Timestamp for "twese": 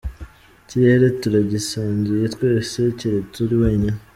2.35-2.79